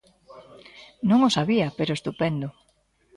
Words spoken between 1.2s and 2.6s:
o sabía, pero estupendo.